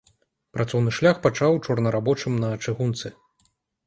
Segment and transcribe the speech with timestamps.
[0.57, 3.13] Працоўны шлях пачаў чорнарабочым на чыгунцы.